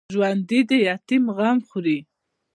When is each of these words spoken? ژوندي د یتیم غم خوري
ژوندي 0.13 0.59
د 0.69 0.71
یتیم 0.87 1.23
غم 1.37 1.57
خوري 1.67 1.99